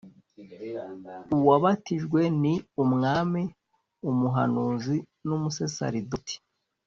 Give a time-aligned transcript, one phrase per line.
[1.37, 2.53] «uwabatijwe ni
[2.83, 3.43] umwami,
[4.09, 6.35] umuhanuzi n’umusaseridoti.»